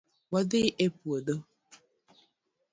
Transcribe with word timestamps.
Wadhi 0.31 0.63
e 0.85 0.87
puodho 0.97 1.35